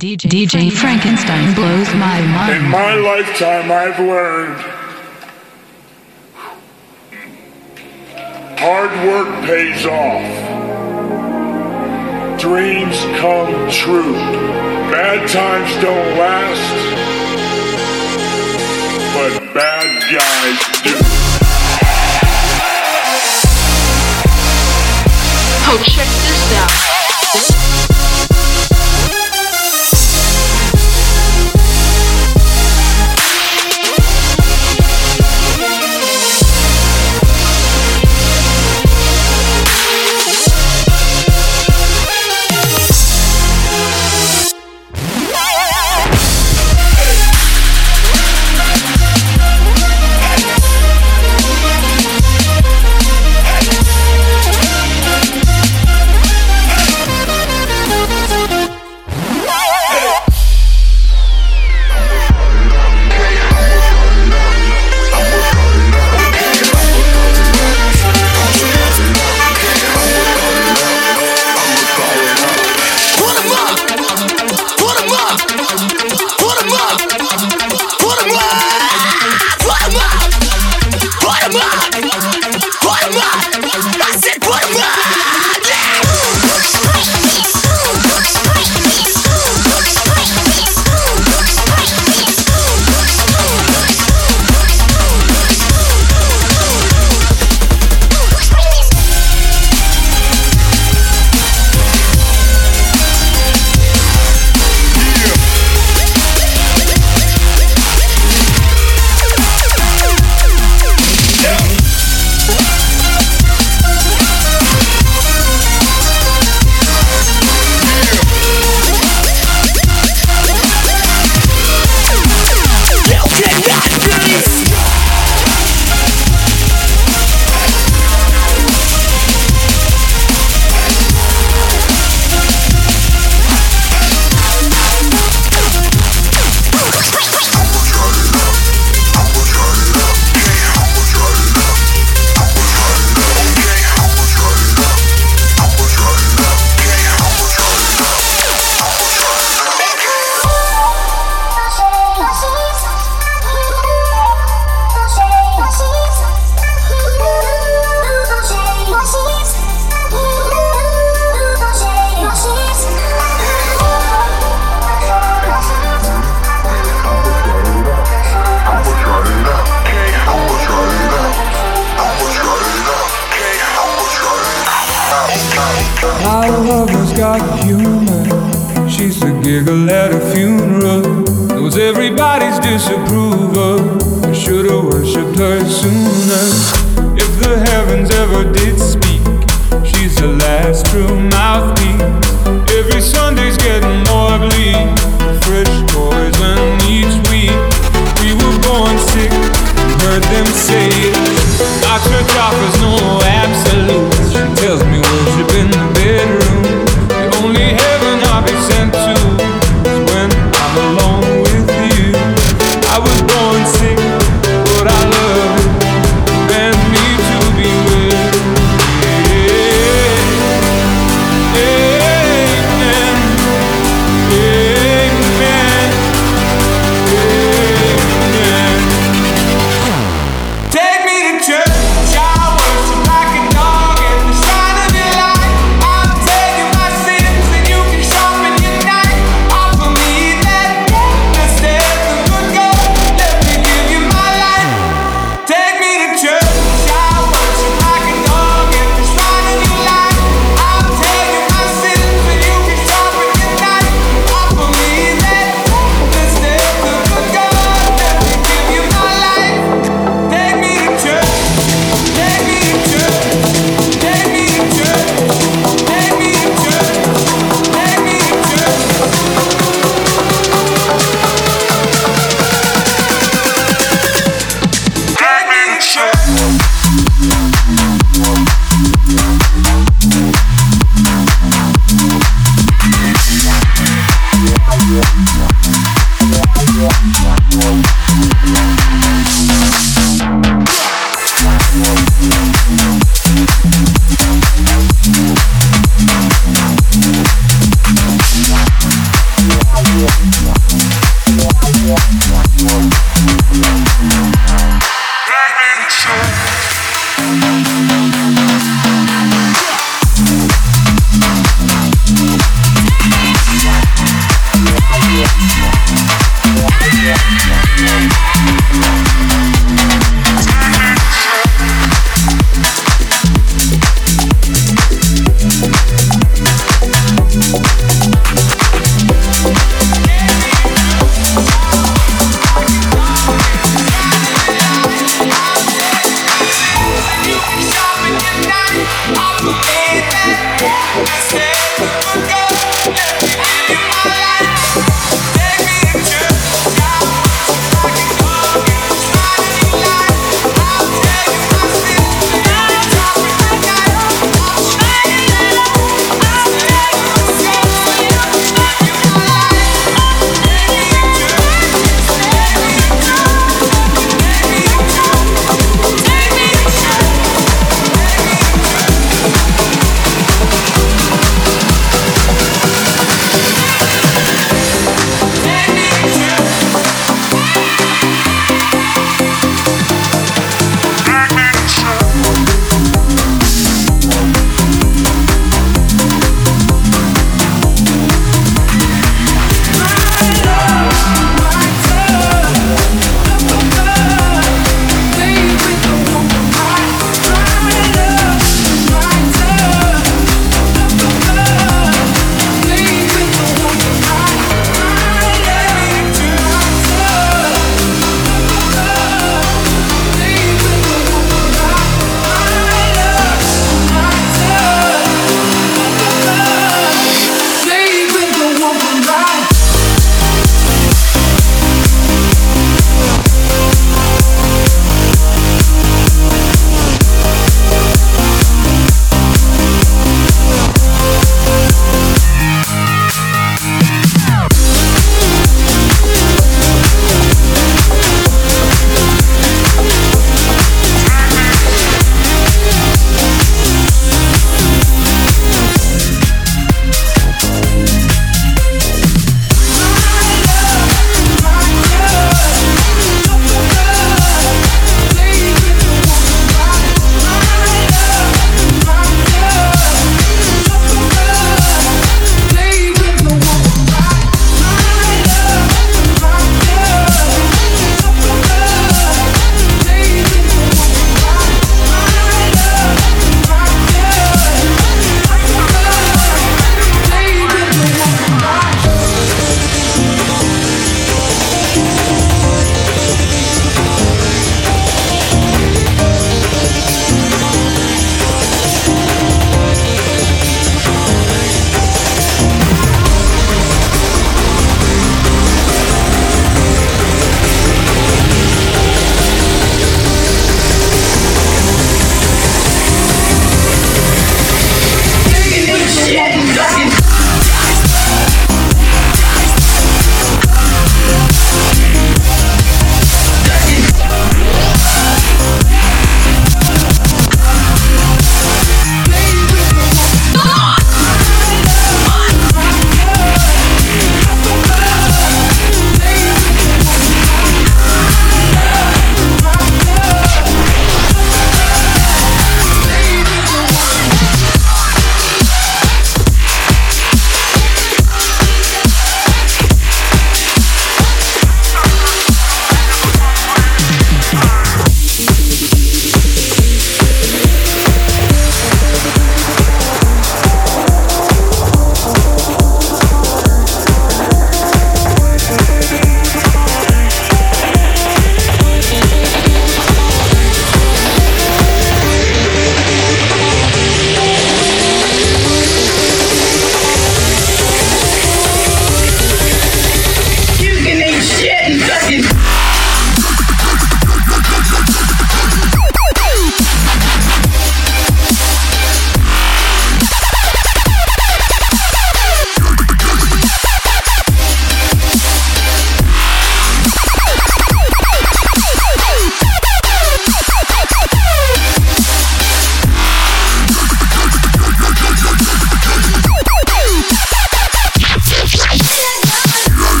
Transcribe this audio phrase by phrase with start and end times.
[0.00, 2.56] DJ, DJ Frankenstein blows my mind.
[2.56, 4.56] In my lifetime, I've learned
[8.58, 10.24] hard work pays off,
[12.40, 14.14] dreams come true,
[14.90, 16.64] bad times don't last,
[19.12, 20.96] but bad guys do.
[25.68, 26.99] Oh, check this out.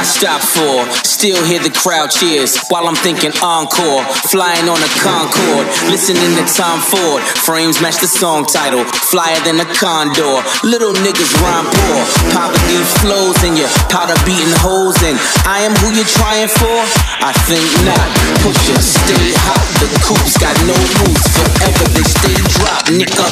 [0.00, 4.00] Still hear the crowd cheers while I'm thinking encore.
[4.32, 7.20] Flying on a Concorde, listening to Tom Ford.
[7.44, 10.40] Frames match the song title, flyer than a condor.
[10.64, 12.00] Little niggas rhyme poor,
[12.72, 15.20] these flows in your powder beating holes in.
[15.44, 16.80] I am who you're trying for?
[17.20, 18.08] I think not.
[18.40, 19.60] Push it, stay hot.
[19.84, 21.84] The coops got no roots forever.
[21.92, 23.28] They stay drop, nigga.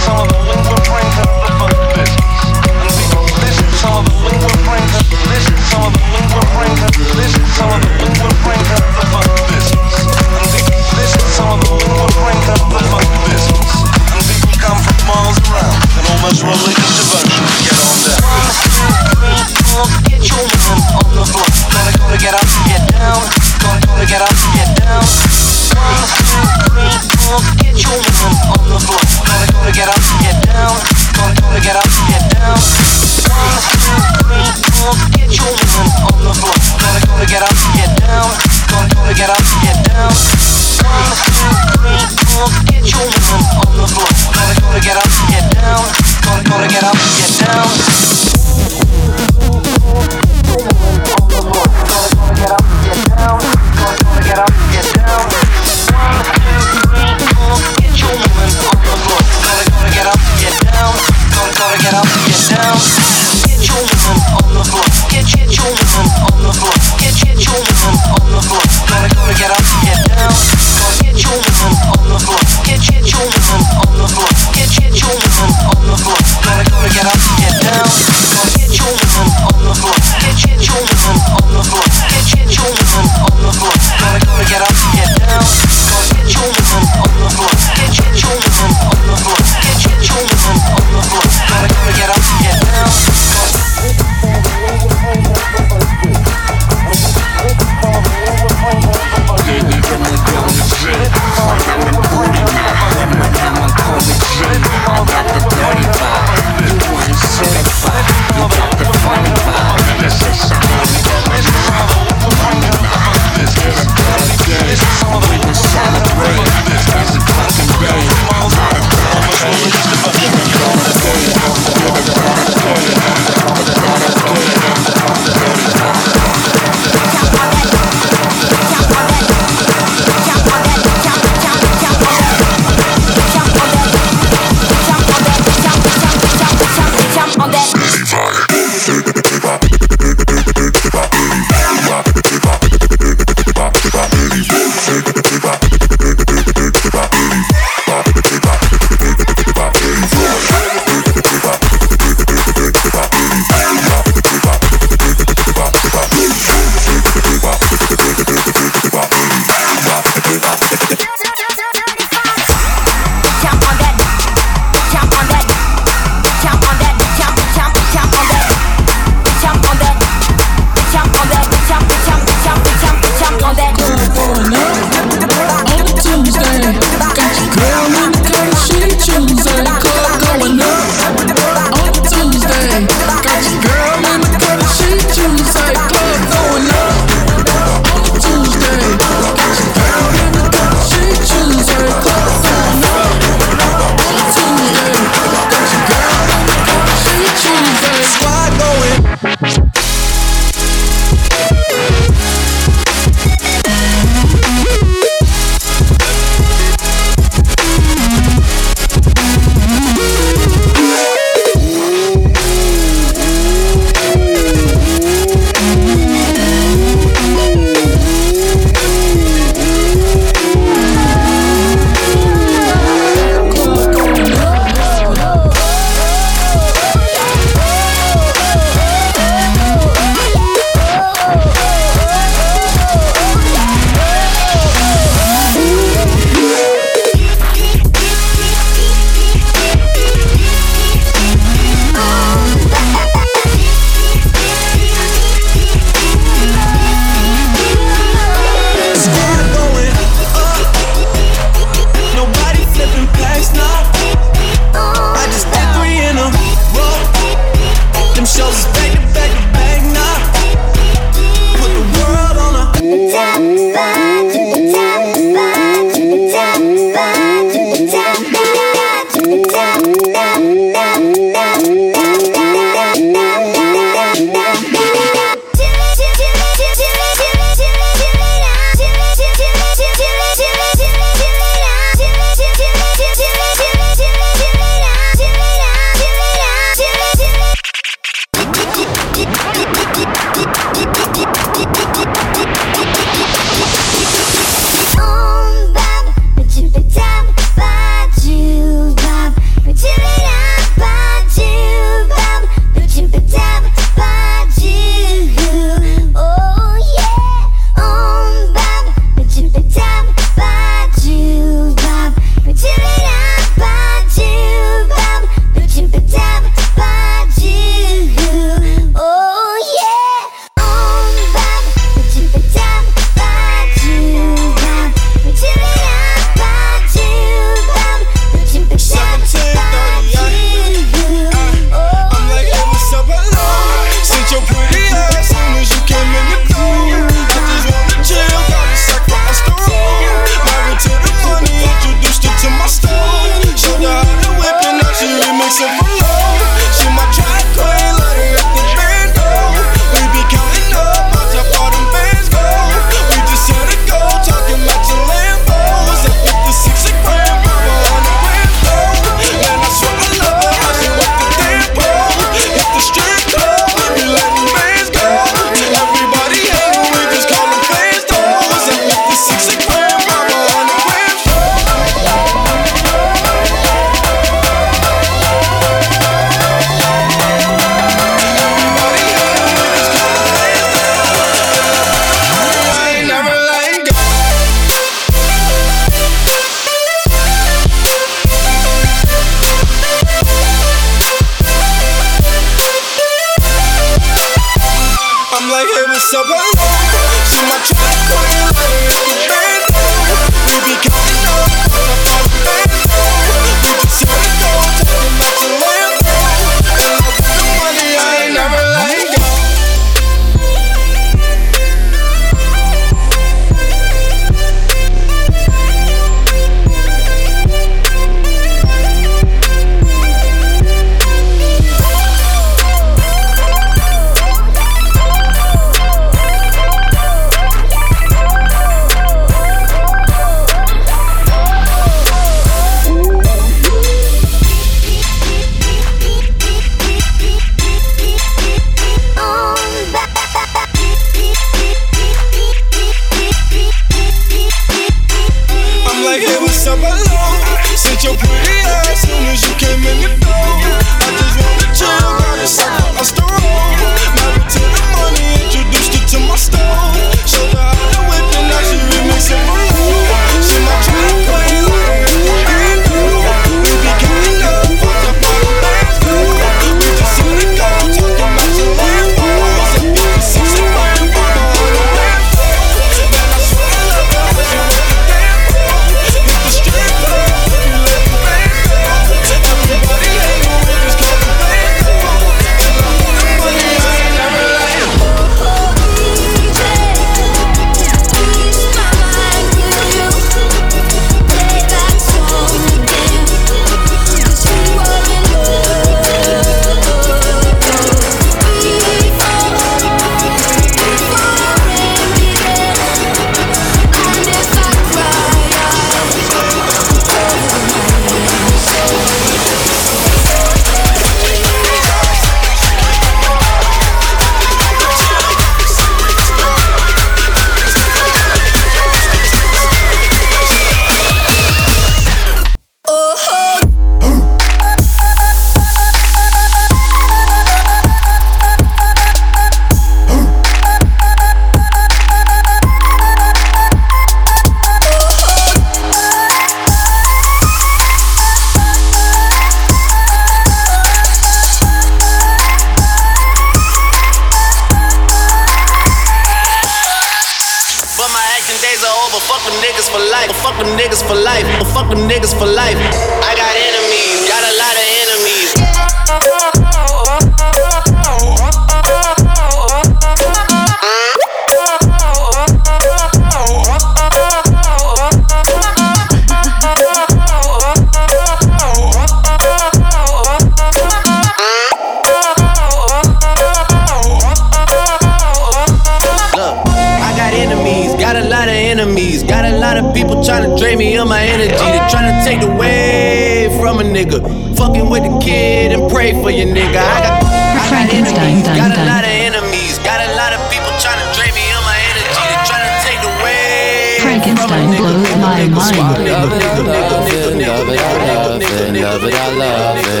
[595.48, 596.04] My mind.
[596.06, 600.00] Love it, I love it, I love it, love it, I love it.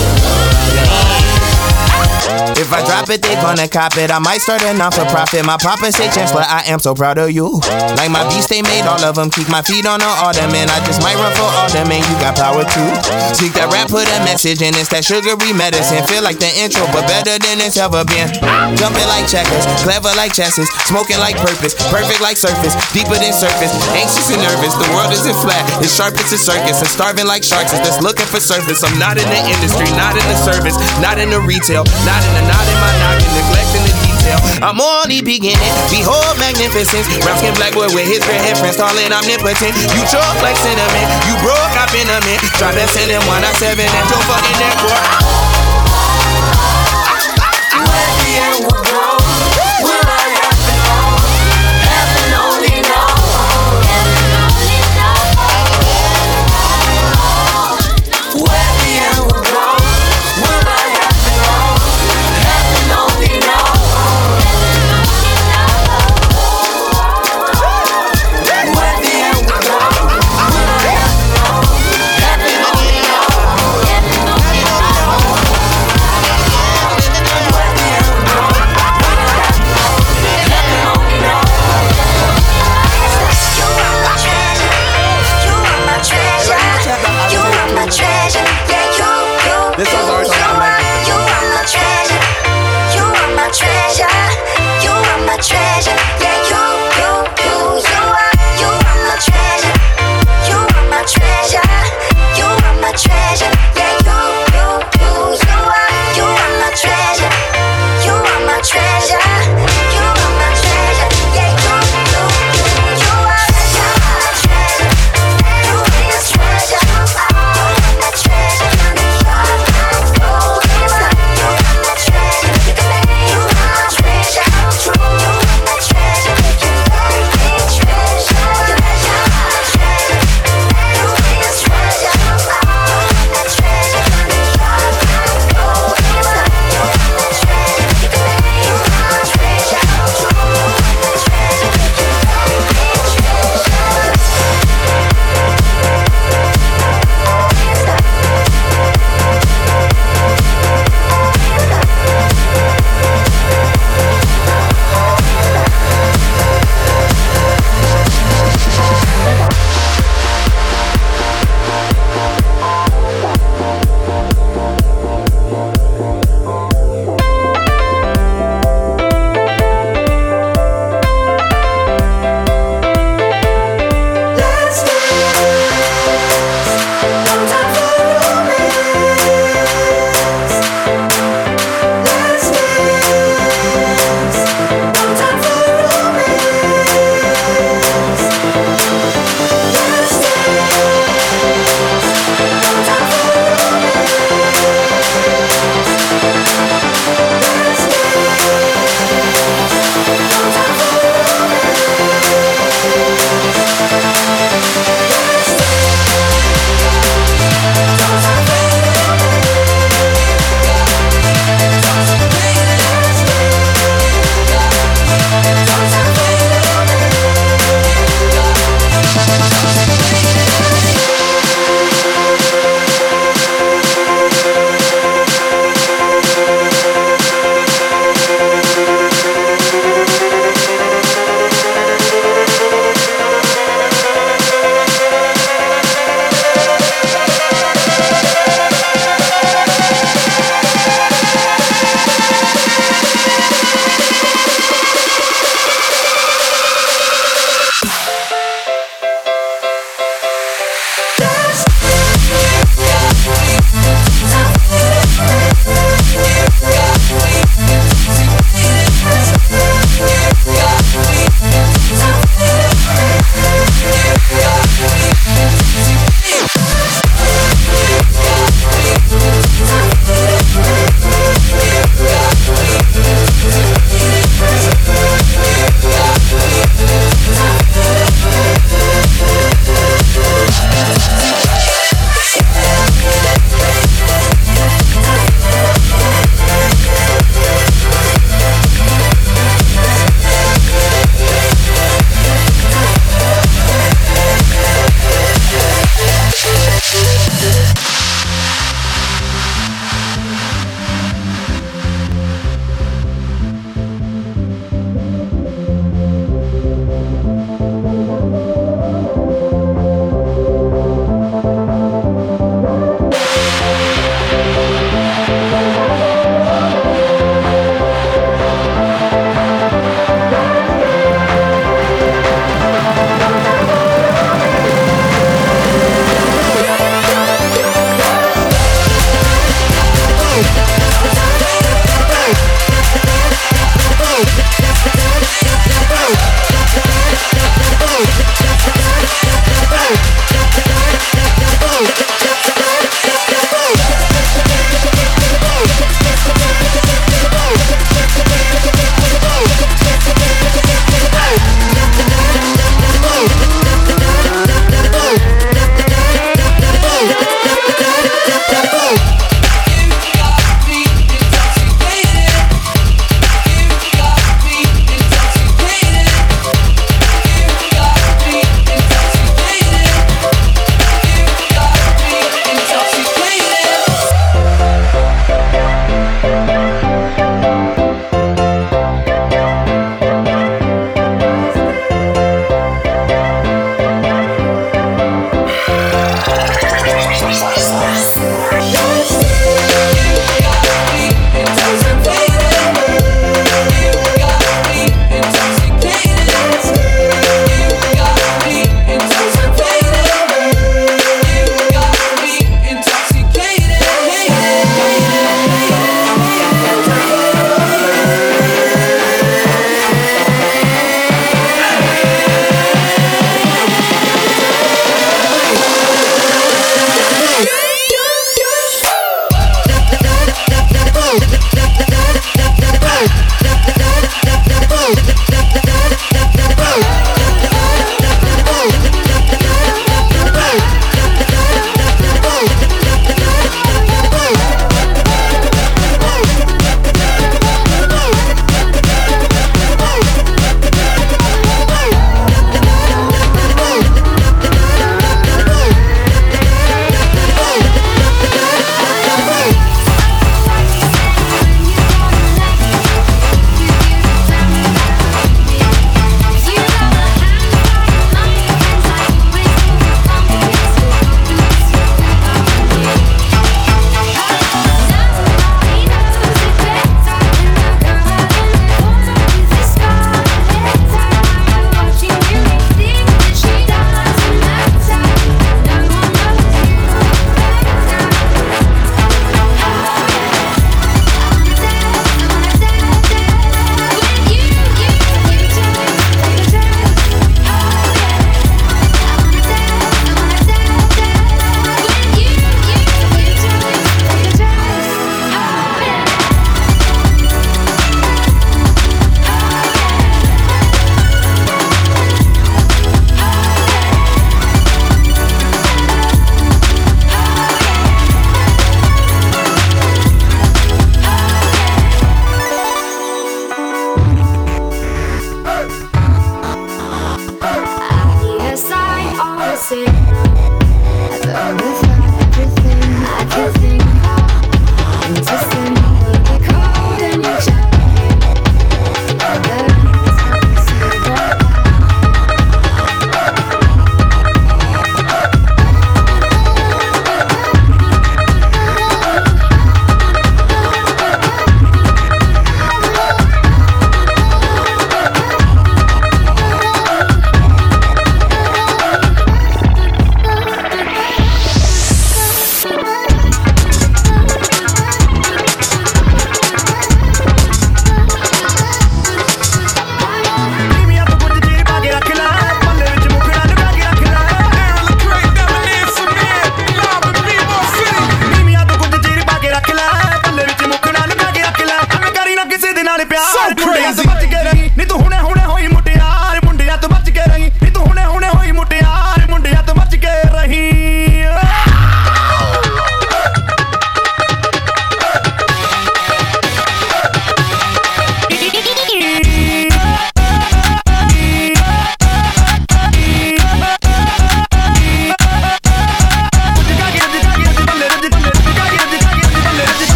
[2.69, 3.57] If I drop it, they uh-huh.
[3.57, 4.13] gonna cop it.
[4.13, 5.41] I might start a non for profit.
[5.41, 7.65] My papa say, Chancellor, I am so proud of you.
[7.97, 9.33] Like my beast, they made all of them.
[9.33, 10.69] Keep my feet on the ottoman.
[10.69, 12.05] I just might run for alderman.
[12.05, 12.89] You got power too.
[13.33, 14.77] Seek that rap, put a message in.
[14.77, 16.05] It's that sugary medicine.
[16.13, 18.29] Feel like the intro, but better than it's ever been.
[18.77, 23.73] Jumping like checkers, clever like chesses, smoking like purpose, perfect like surface, deeper than surface.
[23.97, 25.65] Anxious and nervous, the world isn't flat.
[25.81, 28.85] It's sharp as a circus, and starving like sharks is just looking for surface.
[28.85, 32.45] I'm not in the industry, not in the service, not in the retail, not in
[32.45, 34.39] the not in my knocking, neglecting the detail.
[34.67, 35.75] I'm only beginning.
[35.91, 37.07] Behold magnificence.
[37.23, 39.79] Brown skin black boy with his red hair friends, tall and omnipotent.
[39.95, 41.07] You choke like cinnamon.
[41.31, 42.43] You broke up in a mint.
[42.59, 45.29] Drop that send him one I seven at your fucking airport.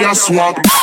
[0.00, 0.79] Kill all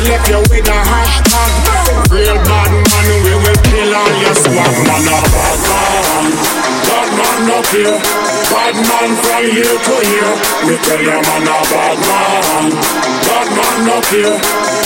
[0.00, 1.52] left you with a hashtag.
[2.10, 4.72] Real bad man, we will kill all your swag.
[4.88, 6.26] Man, a bad man.
[6.88, 7.98] Bad man up here.
[8.52, 10.34] Bad man from here to here.
[10.64, 12.66] We tell you man a bad man.
[13.26, 14.36] Bad man up here.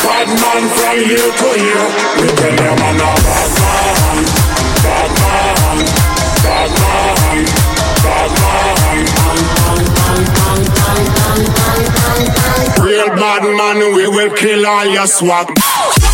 [0.03, 1.87] Bad man from here to here.
[2.19, 4.19] We tell you man a bad man.
[4.83, 5.79] Bad man.
[6.43, 7.76] Bad man.
[12.83, 16.06] Real bad man, we will kill all your swag.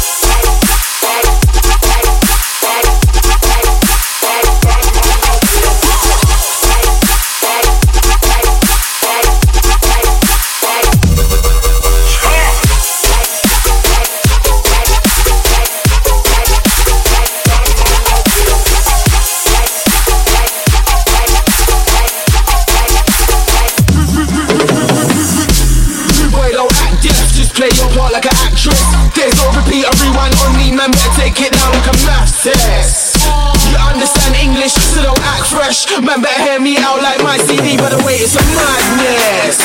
[29.62, 30.90] Repeat, everyone on me, man.
[30.90, 33.22] Better take it down like a math test.
[33.70, 35.86] You understand English, so don't act fresh.
[36.02, 39.58] Man, better hear me out like my CD, by the way, it's a madness.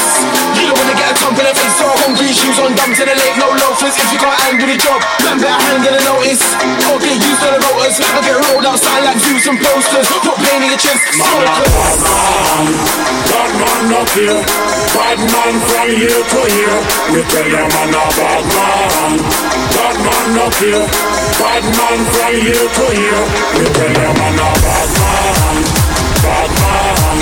[0.56, 3.36] You don't wanna get a the face, so hungry, shoes on, dumb to the lake,
[3.38, 3.96] no loafers.
[3.98, 6.44] If you can't handle the job, man, better handle the notice.
[6.88, 10.08] Or get used to the rotors, or get rolled outside like views and posters.
[10.08, 11.72] Put pain in your chest, smokers.
[13.32, 14.42] Bad man up here,
[14.94, 16.80] bad man from here to here.
[17.14, 19.12] We tell them I'm a bad man.
[19.72, 20.86] Bad man up here,
[21.40, 23.24] bad man from here to here.
[23.58, 25.56] We tell them I'm a bad man.
[26.18, 27.18] Bad man,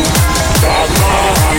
[0.63, 1.54] bad man,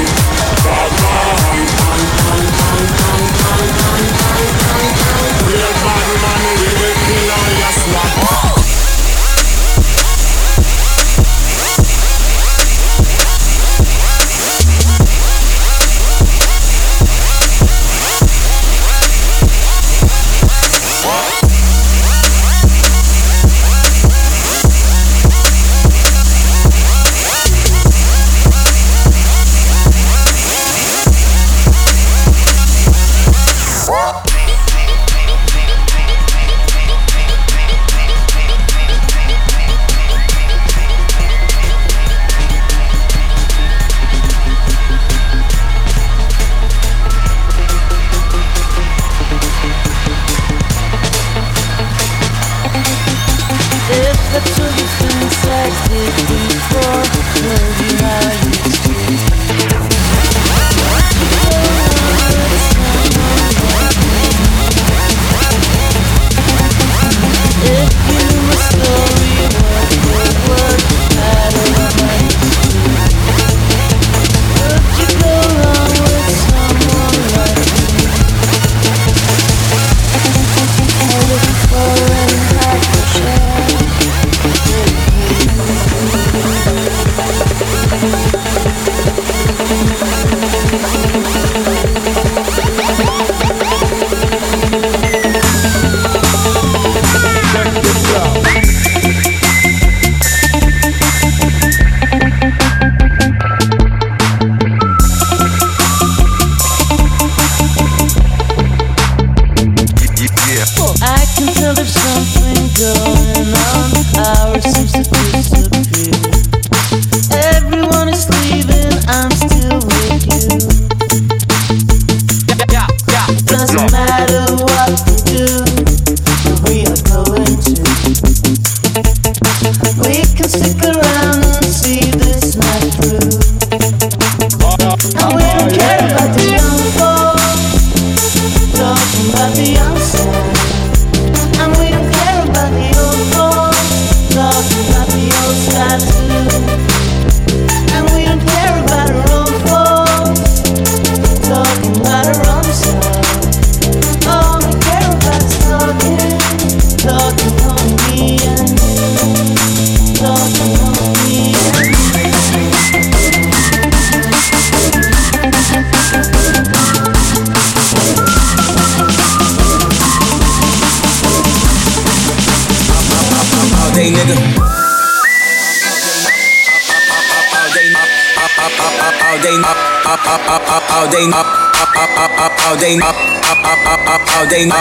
[184.57, 184.73] all day,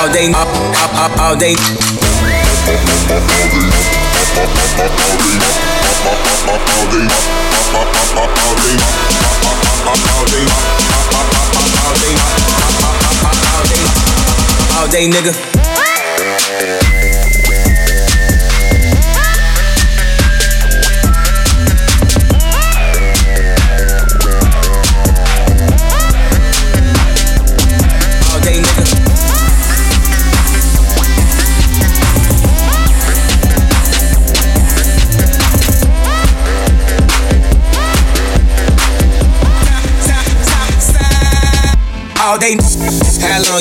[0.00, 0.34] all day,
[1.22, 1.54] all day.
[14.76, 15.49] All day, nigga.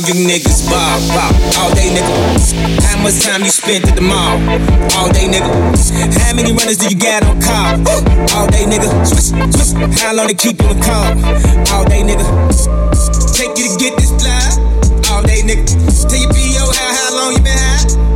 [0.08, 1.34] You niggas bob, bob?
[1.58, 2.84] All day, nigga.
[2.84, 4.38] How much time you spent at the mall?
[4.97, 5.50] All day, nigga.
[6.20, 7.76] How many runners do you got on call?
[8.38, 8.88] All day, nigga.
[10.00, 11.10] How long they keep you in call?
[11.74, 12.24] All day, nigga.
[13.34, 14.39] Take you to get this fly?
[15.12, 15.66] All day, nigga.
[16.08, 18.09] Tell your PO how, how long you been high?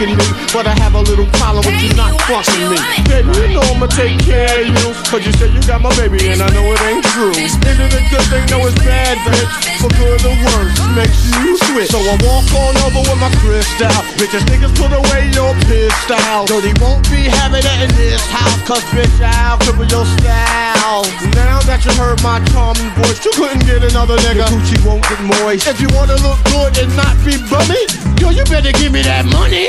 [0.00, 2.78] Fucking me, but I have a little problem with you not fucking me.
[3.04, 6.16] Baby, you know I'ma take care of you, cause you said you got my baby
[6.28, 7.36] and I know it ain't true.
[7.36, 8.44] Is it a good thing?
[8.48, 9.44] No, it's bad, bitch.
[9.80, 11.90] For good or worse, makes you switch.
[11.92, 13.92] So I walk on over with my crystal.
[14.16, 16.48] Bitches, niggas put away your pistol.
[16.48, 21.04] Dirty won't be having it in this house, cause bitch, I'll cripple your style.
[21.36, 24.48] Now that you heard my charming voice, you couldn't get another nigga.
[24.48, 25.68] Your Gucci won't get moist.
[25.68, 27.84] If you wanna look good and not be bummy,
[28.16, 29.68] yo, you better give me that money.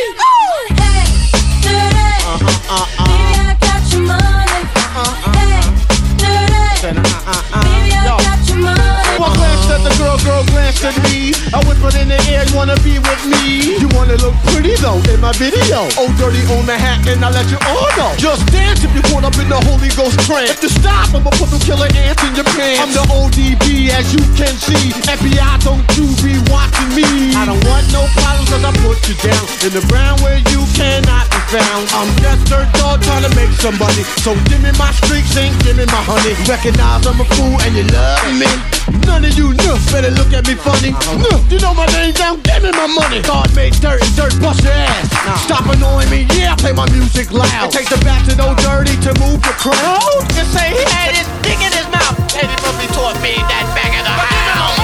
[2.73, 3.05] Uh-huh, uh-uh.
[3.05, 4.63] Baby, I got your money.
[5.35, 7.20] Hey, dirty.
[9.71, 11.31] At the girl, girl glanced at me.
[11.55, 13.79] I whispered in the air, you wanna be with me?
[13.79, 15.87] You wanna look pretty though in my video.
[15.95, 18.11] Oh, dirty on the hat, and I let you all know.
[18.19, 20.51] Just dance if you're caught up in the Holy Ghost trance.
[20.51, 22.83] If you stop, I'ma put them killer ants in your pants.
[22.83, 24.91] I'm the ODB, as you can see.
[25.07, 27.31] FBI, don't you be watching me.
[27.39, 30.67] I don't want no problems, cause I put you down in the ground where you
[30.75, 31.87] cannot be found.
[31.95, 34.03] I'm just dirt dog trying to make some money.
[34.19, 36.35] So give me my streaks and give me my honey.
[36.43, 38.51] Recognize I'm a fool and you love me.
[39.07, 40.91] None of you know better look at me funny.
[41.21, 43.21] No, you know my name now, give me my money.
[43.21, 45.09] God made dirt and dirt bust your ass.
[45.43, 47.67] Stop annoying me, yeah, I play my music loud.
[47.67, 49.75] It takes the back to no dirty to move the crowd.
[49.81, 52.15] Oh, Just say he had his dick in his mouth.
[52.37, 54.79] Eddie Murphy taught me that back in the house.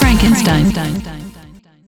[0.00, 0.73] Frankenstein.